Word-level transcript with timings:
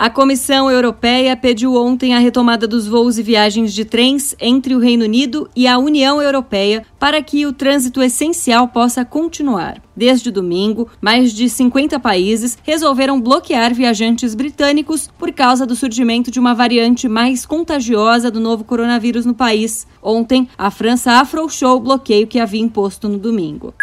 A 0.00 0.08
Comissão 0.08 0.70
Europeia 0.70 1.36
pediu 1.36 1.74
ontem 1.74 2.14
a 2.14 2.20
retomada 2.20 2.68
dos 2.68 2.86
voos 2.86 3.18
e 3.18 3.22
viagens 3.24 3.74
de 3.74 3.84
trens 3.84 4.32
entre 4.40 4.72
o 4.72 4.78
Reino 4.78 5.04
Unido 5.04 5.50
e 5.56 5.66
a 5.66 5.76
União 5.76 6.22
Europeia 6.22 6.86
para 7.00 7.20
que 7.20 7.44
o 7.44 7.52
trânsito 7.52 8.00
essencial 8.00 8.68
possa 8.68 9.04
continuar. 9.04 9.82
Desde 9.96 10.30
domingo, 10.30 10.88
mais 11.00 11.32
de 11.32 11.50
50 11.50 11.98
países 11.98 12.56
resolveram 12.62 13.20
bloquear 13.20 13.74
viajantes 13.74 14.36
britânicos 14.36 15.10
por 15.18 15.32
causa 15.32 15.66
do 15.66 15.74
surgimento 15.74 16.30
de 16.30 16.38
uma 16.38 16.54
variante 16.54 17.08
mais 17.08 17.44
contagiosa 17.44 18.30
do 18.30 18.38
novo 18.38 18.62
coronavírus 18.62 19.26
no 19.26 19.34
país. 19.34 19.84
Ontem, 20.00 20.48
a 20.56 20.70
França 20.70 21.14
afrouxou 21.14 21.76
o 21.76 21.80
bloqueio 21.80 22.28
que 22.28 22.38
havia 22.38 22.62
imposto 22.62 23.08
no 23.08 23.18
domingo. 23.18 23.74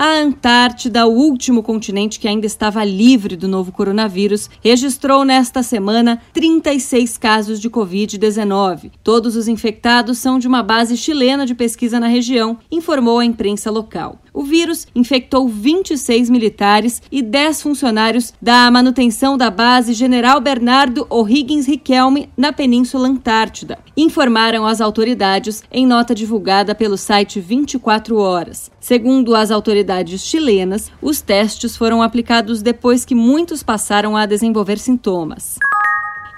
A 0.00 0.20
Antártida, 0.20 1.08
o 1.08 1.10
último 1.10 1.60
continente 1.60 2.20
que 2.20 2.28
ainda 2.28 2.46
estava 2.46 2.84
livre 2.84 3.34
do 3.34 3.48
novo 3.48 3.72
coronavírus, 3.72 4.48
registrou 4.62 5.24
nesta 5.24 5.60
semana 5.60 6.22
36 6.32 7.18
casos 7.18 7.60
de 7.60 7.68
Covid-19. 7.68 8.92
Todos 9.02 9.34
os 9.34 9.48
infectados 9.48 10.18
são 10.18 10.38
de 10.38 10.46
uma 10.46 10.62
base 10.62 10.96
chilena 10.96 11.44
de 11.44 11.52
pesquisa 11.52 11.98
na 11.98 12.06
região, 12.06 12.58
informou 12.70 13.18
a 13.18 13.24
imprensa 13.24 13.72
local. 13.72 14.20
O 14.38 14.44
vírus 14.44 14.86
infectou 14.94 15.48
26 15.48 16.30
militares 16.30 17.02
e 17.10 17.22
10 17.22 17.60
funcionários 17.60 18.32
da 18.40 18.70
manutenção 18.70 19.36
da 19.36 19.50
base 19.50 19.92
General 19.94 20.40
Bernardo 20.40 21.04
O'Higgins 21.10 21.66
Riquelme 21.66 22.30
na 22.36 22.52
Península 22.52 23.08
Antártida, 23.08 23.80
informaram 23.96 24.64
as 24.64 24.80
autoridades 24.80 25.64
em 25.72 25.84
nota 25.84 26.14
divulgada 26.14 26.72
pelo 26.72 26.96
site 26.96 27.40
24 27.40 28.16
Horas. 28.16 28.70
Segundo 28.78 29.34
as 29.34 29.50
autoridades 29.50 30.20
chilenas, 30.20 30.88
os 31.02 31.20
testes 31.20 31.76
foram 31.76 32.00
aplicados 32.00 32.62
depois 32.62 33.04
que 33.04 33.16
muitos 33.16 33.64
passaram 33.64 34.16
a 34.16 34.24
desenvolver 34.24 34.78
sintomas. 34.78 35.58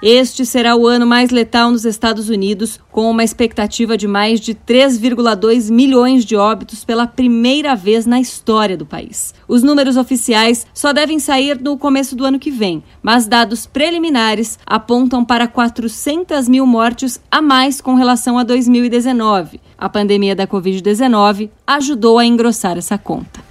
Este 0.01 0.47
será 0.47 0.75
o 0.75 0.87
ano 0.87 1.05
mais 1.05 1.29
letal 1.29 1.69
nos 1.69 1.85
Estados 1.85 2.27
Unidos, 2.27 2.79
com 2.91 3.07
uma 3.11 3.23
expectativa 3.23 3.95
de 3.95 4.07
mais 4.07 4.39
de 4.39 4.55
3,2 4.55 5.71
milhões 5.71 6.25
de 6.25 6.35
óbitos 6.35 6.83
pela 6.83 7.05
primeira 7.05 7.75
vez 7.75 8.07
na 8.07 8.19
história 8.19 8.75
do 8.75 8.83
país. 8.83 9.31
Os 9.47 9.61
números 9.61 9.97
oficiais 9.97 10.65
só 10.73 10.91
devem 10.91 11.19
sair 11.19 11.61
no 11.61 11.77
começo 11.77 12.15
do 12.15 12.25
ano 12.25 12.39
que 12.39 12.49
vem, 12.49 12.83
mas 13.03 13.27
dados 13.27 13.67
preliminares 13.67 14.57
apontam 14.65 15.23
para 15.23 15.47
400 15.47 16.49
mil 16.49 16.65
mortes 16.65 17.21
a 17.29 17.39
mais 17.39 17.79
com 17.79 17.93
relação 17.93 18.39
a 18.39 18.43
2019. 18.43 19.61
A 19.77 19.87
pandemia 19.87 20.35
da 20.35 20.47
Covid-19 20.47 21.51
ajudou 21.67 22.17
a 22.17 22.25
engrossar 22.25 22.75
essa 22.75 22.97
conta. 22.97 23.50